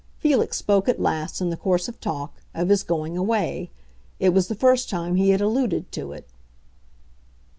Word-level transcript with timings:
Felix 0.17 0.57
spoke 0.57 0.89
at 0.89 0.99
last, 0.99 1.41
in 1.41 1.51
the 1.51 1.55
course 1.55 1.87
of 1.87 1.99
talk, 1.99 2.41
of 2.55 2.69
his 2.69 2.81
going 2.81 3.15
away; 3.15 3.69
it 4.19 4.29
was 4.29 4.47
the 4.47 4.55
first 4.55 4.89
time 4.89 5.13
he 5.15 5.29
had 5.29 5.41
alluded 5.41 5.91
to 5.91 6.11
it. 6.11 6.27